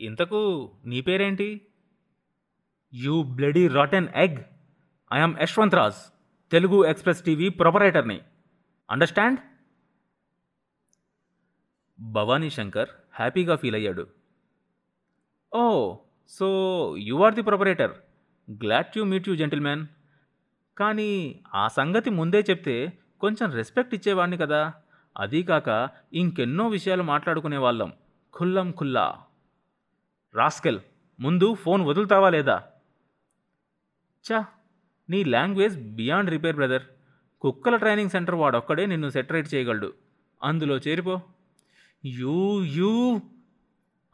[0.00, 1.66] ఇంతకు నీ పేరేంటి?
[2.94, 4.36] You bloody rotten egg.
[5.12, 6.12] I'm Yashwant Raj
[6.52, 8.20] Telugu express TV ప్రొపరేటర్ని.
[8.90, 9.40] Understand?
[12.00, 14.06] Bhavani Shankar హ్యాపీగా ఫీల్ అయ్యాడు.
[15.54, 15.96] ఓ
[16.28, 17.92] so you are the proprietor.
[18.50, 19.86] Glad to meet you gentleman.
[20.78, 24.74] కానీ ఆ సంగతి ముందే చెప్తే కొంచెం రెస్పెక్ట్ ఇచ్చేవాడిని కదా.
[25.18, 27.92] అదీ కాక ఇంకెన్నో విషయాలు మాట్లాడుకునే వాళ్ళం
[28.38, 29.22] ఖుల్లం ఖుల్లా.
[30.34, 30.80] రాస్కెల్
[31.20, 32.64] ముందు ఫోన్ వదులుతావా లేదా?
[34.32, 34.46] చా
[35.10, 36.82] నీ లాంగ్వేజ్ బియాండ్ రిపేర్ బ్రదర్.
[37.40, 39.94] కుక్కల ట్రైనింగ్ సెంటర్ వాడొక్కడే నిన్ను సెటరేట్ చేయగలడు.
[40.42, 41.20] అందులో చేరిపో.
[42.04, 43.20] యూ యూ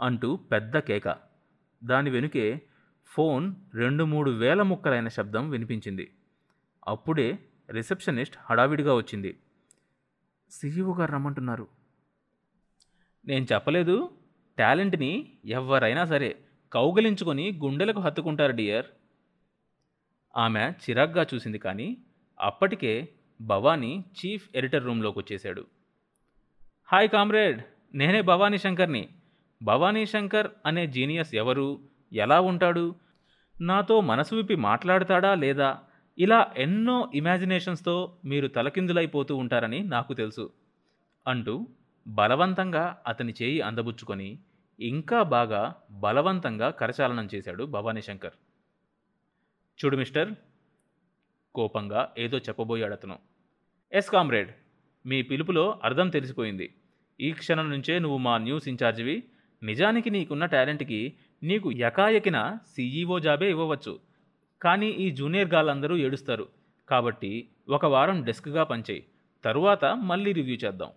[0.01, 1.17] అంటూ పెద్ద కేక.
[1.85, 2.63] దాని వెనుకే
[3.07, 6.15] ఫోన్ రెండు మూడు వేల ముక్కలైన శబ్దం వినిపించింది.
[6.87, 7.39] అప్పుడే
[7.71, 9.41] రిసెప్షనిస్ట్ హడావిడిగా వచ్చింది.
[10.51, 11.69] సీఈఓ గారు రమ్మంటున్నారు.
[13.27, 14.18] నేను చెప్పలేదు.
[14.59, 16.37] టాలెంట్ని ఎవరైనా సరే
[16.73, 18.87] కౌగలించుకొని గుండెలకు హత్తుకుంటారు డియర్.
[20.37, 21.97] ఆమె చిరాగ్గా చూసింది కానీ
[22.41, 23.09] అప్పటికే
[23.41, 25.67] భవానీ చీఫ్ ఎడిటర్ రూమ్లోకి వచ్చేశాడు.
[26.93, 27.63] హాయ్ కామ్రేడ్
[27.95, 29.09] నేనే భవానీ శంకర్ని.
[29.63, 31.79] భవానీ శంకర్ అనే జీనియస్ ఎవరు?
[32.13, 32.95] ఎలా ఉంటాడు?
[33.61, 35.79] నాతో మనసు విప్పి మాట్లాడతాడా లేదా?
[36.19, 40.53] ఇలా ఎన్నో ఇమాజినేషన్స్తో మీరు తలకిందులైపోతూ ఉంటారని నాకు తెలుసు
[41.27, 41.67] అంటూ
[42.09, 44.39] బలవంతంగా అతని చేయి అందబుచ్చుకొని
[44.81, 48.33] ఇంకా బాగా బలవంతంగా కరచాలనం చేశాడు భవానీ శంకర్.
[49.85, 50.33] చూడు మిస్టర్
[51.55, 53.19] కోపంగా ఏదో చెప్పబోయాడు అతను.
[53.93, 54.53] ఎస్ కామ్రేడ్
[55.07, 56.75] మీ పిలుపులో అర్థం తెలిసిపోయింది.
[57.21, 59.23] ఈ క్షణం నుంచే నువ్వు మా న్యూస్ ఇన్ఛార్జివి.
[59.63, 64.01] నిజానికి నీకున్న టాలెంట్కి నీకు ఎకాయకిన సీఈఓ జాబే ఇవ్వవచ్చు.
[64.63, 66.49] కానీ ఈ జూనియర్ గాళ్ళందరూ ఏడుస్తారు.
[66.89, 69.07] కాబట్టి ఒక వారం డెస్క్గా పనిచేయి.
[69.45, 70.91] తరువాత మళ్ళీ రివ్యూ చేద్దాం.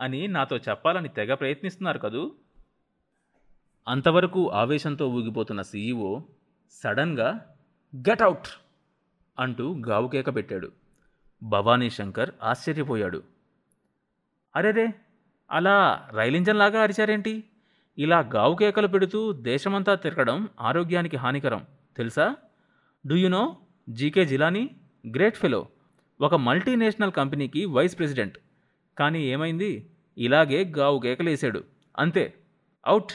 [0.00, 2.34] అని నాతో చెప్పాలని తెగ ప్రయత్నిస్తున్నారు కదూ?
[3.86, 6.20] అంతవరకు ఆవేశంతో ఊగిపోతున్న సీఈఓ
[6.72, 7.28] సడన్గా
[7.96, 8.48] గెట్ అవుట్
[9.38, 10.72] అంటూ గావుకేక పెట్టాడు.
[11.42, 13.22] భవానీ శంకర్ ఆశ్చర్యపోయాడు.
[14.56, 14.94] అరేరే!
[15.50, 17.44] అలా రైలింజన్లాగా అరిచారేంటి?
[17.98, 22.36] ఇలా గావుకేకలు పెడుతూ దేశమంతా తిరగడం ఆరోగ్యానికి హానికరం తెలుసా?
[23.06, 23.56] Do you know
[23.88, 24.70] GK Jilani
[25.16, 25.68] great fellow
[26.20, 28.38] ఒక మల్టీనేషనల్ కంపెనీకి వైస్ ప్రెసిడెంట్.
[28.98, 29.90] కానీ ఏమైంది?
[30.18, 31.64] ఇలాగే గావు కేకలేశాడు
[31.98, 32.34] అంతే.
[32.86, 33.12] అవుట్.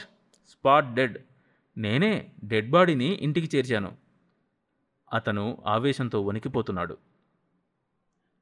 [0.48, 1.18] Spot dead.
[1.78, 3.96] నేనే డెడ్ బాడీని ఇంటికి చేర్చాను.
[5.12, 6.96] అతను ఆవేశంతో వణికిపోతున్నాడు.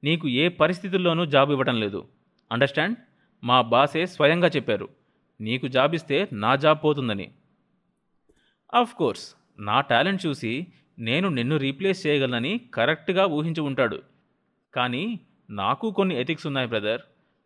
[0.05, 2.09] నీకు ఏ పరిస్థితుల్లోనూ జాబ్ ఇవ్వటం లేదు.
[2.53, 2.99] అండర్స్టాండ్?
[3.45, 4.89] మా బాసే స్వయంగా చెప్పారు.
[5.41, 7.33] నీకు జాబ్ ఇస్తే నా జాబ్ పోతుందని.
[8.75, 9.35] Of course.
[9.59, 10.67] నా టాలెంట్ చూసి
[10.99, 14.03] నేను నిన్ను రీప్లేస్ చేయగలనని కరెక్ట్గా ఊహించి ఉంటాడు.
[14.75, 17.01] కానీ నాకు కొన్ని ఎథిక్స్ ఉన్నాయి బ్రదర్.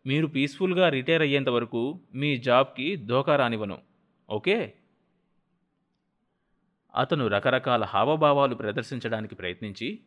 [0.07, 3.90] మీరు పీస్ఫుల్గా రిటైర్ అయ్యేంత వరకు మీ జాబ్కి దోకా రానివ్వను.
[4.31, 4.73] ఓకే.
[6.95, 9.99] అతను రకరకాల హావభావాలు ప్రదర్శించడానికి ప్రయత్నించి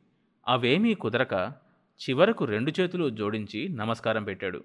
[0.48, 1.52] అవేమీ కుదరక
[2.00, 4.64] చివరకు రెండు చేతులు జోడించి నమస్కారం పెట్టాడు.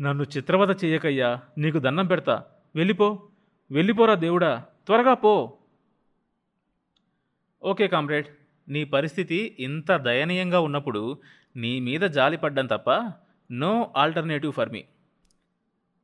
[0.00, 2.44] నన్ను చిత్రవద చేయకయ్యా నీకు దండం పెడతా.
[2.74, 3.28] వెళ్ళిపో
[3.70, 5.58] వెళ్ళిపోరా దేవుడా త్వరగా పో.
[7.62, 8.26] ఓకే కామ్రేడ్
[8.68, 11.20] నీ పరిస్థితి ఇంత దయనీయంగా ఉన్నప్పుడు
[11.56, 13.12] నీ మీద జాలి పడ్డం తప్ప
[13.50, 14.84] no alternative for me.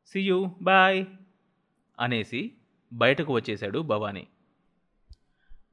[0.07, 1.07] See you boy
[2.01, 2.53] అనేసి
[2.93, 4.27] బయటకు వచ్చేశాడు భవానీ.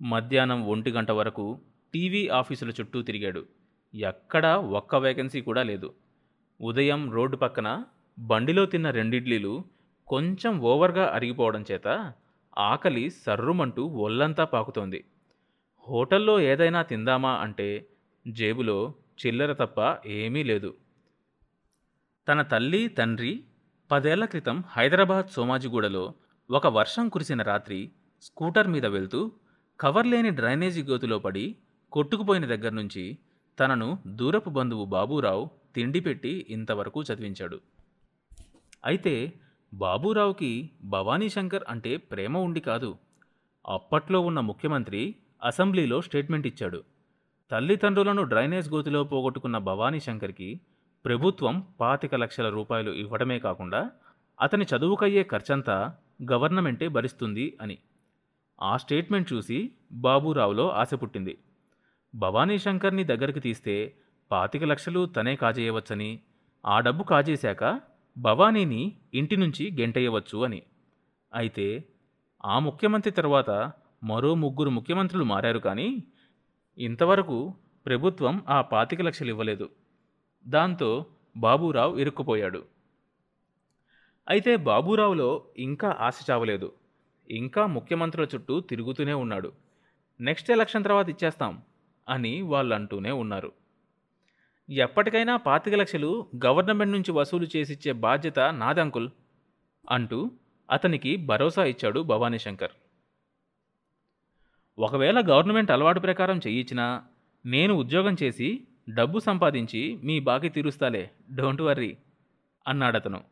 [0.02, 1.62] మధ్యాహ్నం ఒంటి గంట వరకు
[1.94, 3.46] టీవీ ఆఫీసుల చుట్టూ తిరిగాడు.
[3.96, 5.94] ఎక్కడా ఒక్క వేకెన్సీ కూడా లేదు.
[6.62, 7.84] ఉదయం రోడ్డు పక్కన
[8.20, 9.64] బండిలో తిన్న రెండిడ్లీలు
[10.08, 12.14] కొంచెం ఓవర్గా అరిగిపోవడం చేత
[12.58, 15.06] ఆకలి సర్రుమంటూ ఒళ్ళంతా పాకుతోంది.
[15.88, 17.88] హోటల్లో ఏదైనా తిందామా అంటే
[18.28, 18.94] జేబులో
[19.26, 20.76] చిల్లర తప్ప ఏమీ లేదు.
[22.28, 23.44] తన తల్లి తండ్రి
[23.92, 26.14] పదేళ్ళ క్రితం హైదరాబాద్ సోమాజిగూడలో
[26.52, 29.32] ఒక వర్షం కురిసిన రాత్రి స్కూటర్ మీద వెళ్తూ
[29.80, 31.56] కవర్ లేని డ్రైనేజీ గోతులో పడి
[31.92, 33.18] కొట్టుకుపోయిన దగ్గర నుంచి
[33.60, 37.62] తనను దూరపు బంధువు బాబూరావు తిండి పెట్టి ఇంతవరకు చదివించాడు.
[38.86, 39.34] అయితే
[39.74, 40.52] బాబూరావుకి
[40.84, 42.98] భవానీ శంకర్ అంటే ప్రేమ ఉండి కాదు.
[43.68, 46.84] అప్పట్లో ఉన్న ముఖ్యమంత్రి అసెంబ్లీలో స్టేట్మెంట్ ఇచ్చాడు.
[47.52, 50.50] తల్లిదండ్రులను డ్రైనేజ్ గోతిలో పోగొట్టుకున్న భవానీ శంకర్కి
[51.06, 53.92] ప్రభుత్వం పాతిక లక్షల రూపాయలు ఇవ్వడమే కాకుండా
[54.42, 55.96] అతని చదువుకయ్యే ఖర్చంతా
[56.32, 57.78] గవర్నమెంటే భరిస్తుంది అని.
[58.62, 61.38] ఆ స్టేట్మెంట్ చూసి బాబూరావులో ఆశ పుట్టింది.
[62.16, 63.96] భవానీ శంకర్ని దగ్గరికి తీస్తే
[64.32, 66.20] పాతిక లక్షలు తనే కాజేయవచ్చని
[66.66, 67.82] ఆ డబ్బు కాజేశాక
[68.18, 70.64] భవానీని ఇంటి నుంచి గెంటేయవచ్చు అని.
[71.34, 71.84] అయితే
[72.46, 73.72] ఆ ముఖ్యమంత్రి తర్వాత
[74.04, 76.04] మరో ముగ్గురు ముఖ్యమంత్రులు మారారు కానీ
[76.78, 77.54] ఇంతవరకు
[77.86, 79.70] ప్రభుత్వం ఆ పాతిక లక్షలు ఇవ్వలేదు.
[80.46, 81.06] దాంతో
[81.38, 82.62] బాబూరావు ఇరుక్కుపోయాడు.
[84.30, 86.74] అయితే బాబూరావులో ఇంకా ఆశ చావలేదు.
[87.30, 89.52] ఇంకా ముఖ్యమంత్రుల చుట్టూ తిరుగుతూనే ఉన్నాడు.
[90.22, 91.64] నెక్స్ట్ ఎలక్షన్ తర్వాత ఇచ్చేస్తాం
[92.10, 93.52] అని వాళ్ళు అంటూనే ఉన్నారు.
[94.70, 99.10] ఎప్పటికైనా పాతిక లక్షలు గవర్నమెంట్ నుంచి వసూలు చేసిచ్చే బాధ్యత నాదంకుల్
[99.90, 100.32] అంటూ
[100.72, 102.72] అతనికి భరోసా ఇచ్చాడు భవానీ శంకర్
[104.78, 107.04] ఒకవేళ గవర్నమెంట్ అలవాటు ప్రకారం చేయించినా
[107.46, 111.98] నేను ఉద్యోగం చేసి డబ్బు సంపాదించి మీ బాకీ తీరుస్తాలే డోంట్ వర్రీ
[112.68, 113.24] అన్నాడతను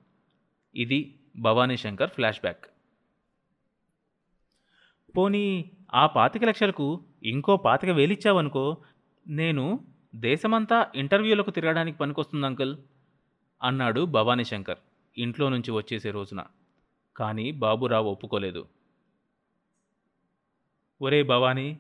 [0.76, 2.66] ఇది భవానీ శంకర్ ఫ్లాష్ బ్యాక్.
[5.18, 8.78] పోనీ ఆ పాతిక లక్షలకు ఇంకో పాతిక వేలిచ్చావనుకో
[9.28, 12.78] నేను దేశమంతా ఇంటర్వ్యూలకు తిరగడానికి పనికొస్తుంది అంకుల్
[13.64, 14.78] అన్నాడు భవానీ శంకర్
[15.18, 16.46] ఇంట్లో నుంచి వచ్చేసే రోజున.
[17.16, 18.68] కానీ బాబురావు ఒప్పుకోలేదు.
[21.02, 21.80] ఒరే భవానీ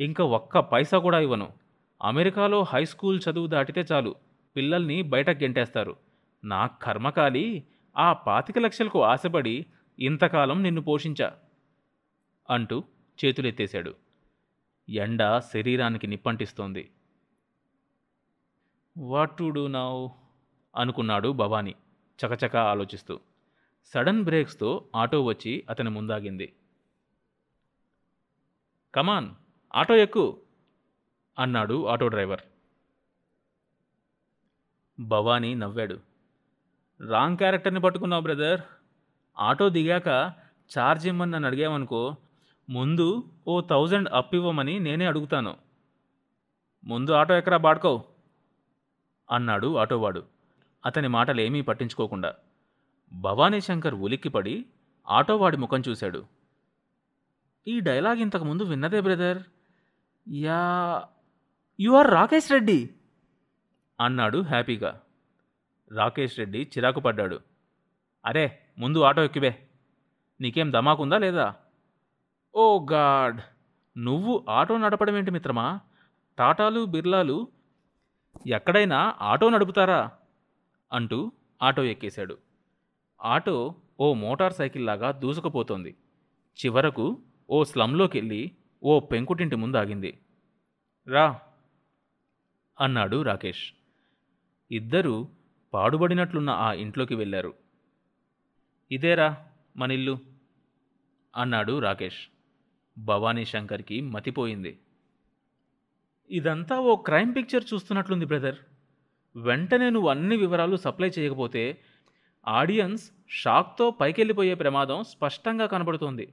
[0.00, 1.67] ఇంకా ఒక్క పైసా కూడా ఇవ్వను.
[2.02, 4.14] అమెరికాలో హై స్కూల్ చదువు దాటితే చాలు.
[4.56, 5.96] పిల్లల్ని బయటకు గెంటేస్తారు.
[6.44, 7.66] నా కర్మకాలి
[7.96, 9.66] ఆ పాతిక లక్షలకు ఆశపడి
[9.98, 11.38] ఇంతకాలం నిన్ను పోషించా
[12.50, 12.84] అంటూ
[13.24, 13.94] చేతులెత్తేశాడు.
[14.88, 16.90] ఎండ శరీరానికి నిప్పంటిస్తోంది.
[18.98, 20.10] వాటుడు టు
[20.76, 21.74] అనుకున్నాడు భవానీ
[22.26, 23.20] చకచకా ఆలోచిస్తూ.
[23.84, 26.52] సడన్ బ్రేక్స్తో ఆటో వచ్చి అతని ముందాగింది.
[28.94, 29.28] కమాన్
[29.74, 30.38] ఆటో ఎక్కు.
[31.38, 32.40] అన్నాడు ఆటో డ్రైవర్.
[35.00, 36.00] భవానీ నవ్వాడు.
[37.08, 38.60] రాంగ్ క్యారెక్టర్ని పట్టుకున్నావు బ్రదర్.
[39.38, 40.32] ఆటో దిగాక
[40.78, 42.16] ఛార్జ్ ఇమ్మని నన్ను అడిగామనుకో
[42.70, 45.56] ముందు ఓ థౌజండ్ అప్ ఇవ్వమని నేనే అడుగుతాను.
[46.84, 48.04] ముందు ఆటో ఎక్కడా బాడుకో?
[49.30, 50.24] అన్నాడు ఆటోవాడు.
[50.86, 52.34] అతని మాటలేమీ పట్టించుకోకుండా.
[53.12, 54.66] భవానీ శంకర్ ఉలిక్కిపడి
[55.08, 56.24] ఆటోవాడి ముఖం చూశాడు.
[57.68, 59.42] ఈ డైలాగ్ ఇంతకుముందు విన్నదే brother.
[60.28, 61.02] Yeah
[61.78, 62.78] you are Rakesh Reddy
[63.98, 64.90] అన్నాడు హ్యాపీగా.
[65.90, 67.38] రాకేష్ రెడ్డి చిరాకు పడ్డాడు.
[68.24, 68.44] అరే
[68.78, 69.52] ముందు ఆటో ఎక్కివే.
[70.40, 71.46] నీకేం దమాకుందా లేదా?
[72.54, 73.38] ఓ గాడ్!
[73.96, 75.66] నువ్వు ఆటో నడపడం ఏంటి మిత్రమా?
[76.38, 77.38] టాటాలు బిర్లాలు
[78.56, 80.00] ఎక్కడైనా ఆటో నడుపుతారా?
[80.92, 81.18] అంటూ
[81.60, 82.36] ఆటో ఎక్కేశాడు.
[83.20, 83.56] ఆటో
[84.00, 85.92] ఓ మోటార్ సైకిల్ లాగా దూసుకుపోతోంది.
[86.58, 87.06] చివరకు
[87.50, 88.42] ఓ స్లంలోకి వెళ్ళి
[88.82, 90.10] ఓ పెంకుటింటి ముందు ఆగింది
[91.06, 91.26] రా
[92.80, 93.72] అన్నాడు రాకేష్.
[94.70, 95.28] ఇద్దరూ
[95.74, 97.54] పాడుబడినట్లున్న ఆ ఇంట్లోకి వెళ్ళారు.
[98.90, 99.46] ఇదేరా
[99.76, 100.18] మనిల్లు
[101.36, 102.28] అన్నాడు రాకేష్.
[102.98, 104.78] భవానీ శంకర్కి మతిపోయింది.
[106.30, 108.56] ఇదంతా ఓ క్రైమ్ పిక్చర్ చూస్తున్నట్లుంది బ్రదర్.
[109.36, 111.82] వెంటనే నువ్వు అన్ని వివరాలు సప్లై చేయకపోతే
[112.48, 116.32] ఆడియన్స్ షాక్తో పైకెళ్ళిపోయే ప్రమాదం స్పష్టంగా కనబడుతోంది.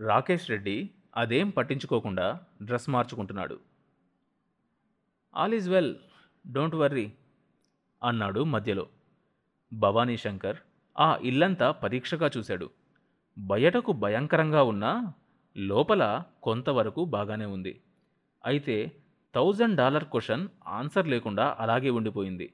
[0.00, 3.60] రాకేష్ రెడ్డి అదేం పట్టించుకోకుండా dress మార్చుకుంటున్నాడు.
[5.34, 5.96] All is well
[6.46, 7.12] don't worry
[8.02, 8.86] అన్నాడు మధ్యలో.
[9.72, 10.56] భవానీ శంకర్
[10.98, 12.70] ఆ ఇల్లంతా పరీక్షగా చూశాడు.
[13.38, 15.12] బయటకు భయంకరంగా ఉన్నా
[15.56, 17.80] లోపల కొంతవరకు బాగానే ఉంది.
[18.44, 18.92] అయితే
[19.34, 22.52] థౌజండ్ డాలర్ క్వశ్చన్ ఆన్సర్ లేకుండా అలాగే ఉండిపోయింది.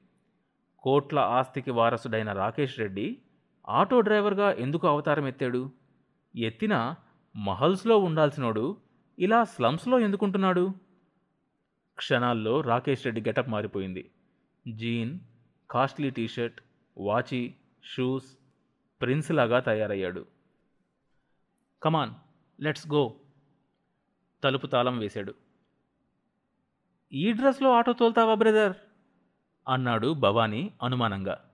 [0.79, 3.17] కోట్ల ఆస్తికి వారసుడైన రాకేష్ రెడ్డి
[3.69, 5.71] ఆటో డ్రైవర్గా ఎందుకు అవతారం ఎత్తాడు?
[6.35, 6.95] ఎత్తిన
[7.35, 8.77] మహల్స్లో ఉండాల్సినోడు
[9.19, 10.88] ఇలా స్లమ్స్లో ఎందుకుంటున్నాడు?
[11.99, 14.11] క్షణాల్లో రాకేష్ రెడ్డి గెటప్ మారిపోయింది.
[14.75, 15.19] Jean
[15.71, 16.61] costly t shirt
[16.97, 18.37] watch shoes
[19.01, 20.25] prince లాగా తయారయ్యాడు.
[21.83, 22.13] Come on
[22.61, 23.15] let's go.
[24.43, 25.33] తలుపు తాళం వేశాడు.
[27.13, 28.75] ఈ డ్రెస్లో ఆటో తోల్తావా బ్రదర్?
[29.67, 31.51] అన్నాడు భవానీ అనుమానంగా.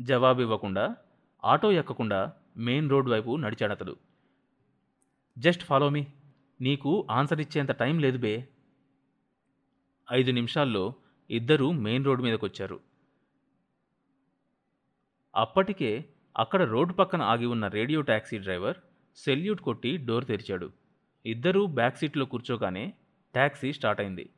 [0.00, 0.96] జవాబివ్వకుండా
[1.44, 3.96] ఆటో ఎక్కకుండా మెయిన్ రోడ్ వైపు నడిచాడతడు.
[5.38, 6.06] Just follow me.
[6.60, 8.48] నీకు ఆన్సర్ ఇచ్చేంత టైం లేదు బే.
[10.12, 10.94] ఐదు నిమిషాల్లో
[11.30, 12.80] ఇద్దరూ మెయిన్ రోడ్ మీదకి వచ్చారు
[15.34, 15.90] అప్పటికే
[16.38, 18.76] అక్కడ రోడ్డు పక్కన ఆగి ఉన్న రేడియో ట్యాక్సీ డ్రైవర్
[19.16, 20.72] సెల్యూట్ కొట్టి డోర్ తెరిచాడు.
[21.26, 22.94] ఇద్దరూ బ్యాక్ సీట్లో కూర్చోగానే
[23.34, 24.30] ట్యాక్సీ స్టార్ట్ అయింది.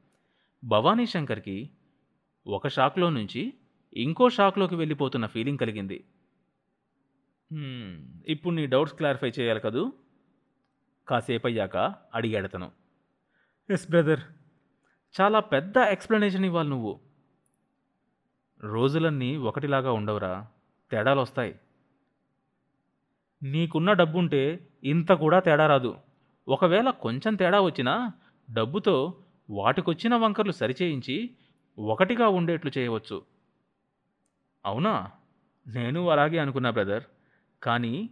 [0.64, 1.71] భవానీ శంకర్కి
[2.47, 3.52] ఒక షాక్లో నుంచి
[3.93, 6.05] ఇంకో షాక్లోకి వెళ్ళిపోతున్న ఫీలింగ్ కలిగింది.
[8.26, 9.93] ఇప్పుడు నీ డౌట్స్ క్లారిఫై చేయాలి కదూ?
[11.09, 11.76] కాసేపు అయ్యాక
[12.14, 12.71] అడిగాడతను.
[13.71, 14.21] ఎస్ బ్రదర్
[15.21, 17.00] చాలా పెద్ద ఎక్స్ప్లెనేషన్ ఇవ్వాలి నువ్వు.
[18.61, 20.47] రోజులన్నీ ఒకటిలాగా ఉండవురా.
[20.90, 21.61] తేడాలు వస్తాయి
[23.42, 25.97] నీకున్న డబ్బుంటే ఇంత కూడా తేడా రాదు.
[26.49, 28.12] ఒకవేళ కొంచెం తేడా వచ్చినా
[28.52, 31.31] డబ్బుతో వాటికొచ్చిన వంకర్లు సరిచేయించి
[31.78, 33.23] ఒకటిగా ఉండేట్లు చేయవచ్చు.
[34.64, 35.11] అవునా?
[35.66, 37.02] నేను అలాగే అనుకున్నా బ్రదర్.
[37.62, 38.11] కానీ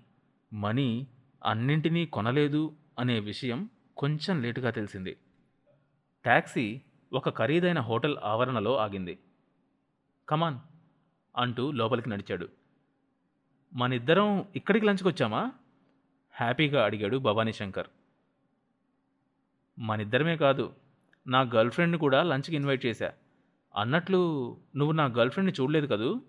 [0.53, 1.07] మనీ
[1.45, 5.17] అన్నింటినీ కొనలేదు అనే విషయం కొంచెం లేటుగా తెలిసింది.
[6.23, 6.81] ట్యాక్సీ
[7.13, 9.19] ఒక ఖరీదైన హోటల్ ఆవరణలో ఆగింది.
[10.29, 10.59] కమాన్
[11.37, 12.49] అంటూ లోపలికి నడిచాడు.
[13.75, 15.53] మనిద్దరం ఇక్కడికి లంచ్కి వచ్చామా?
[16.35, 17.87] హ్యాపీగా అడిగాడు భవానీ శంకర్.
[19.79, 20.73] మనిద్దరమే కాదు
[21.27, 23.13] నా గర్ల్ ఫ్రెండ్ని కూడా లంచ్కి ఇన్వైట్ చేశా.
[23.77, 24.21] అన్నట్లు
[24.77, 26.21] నువ్వు నా గర్ల్ఫ్రెండ్ని చూడలేదు కదూ?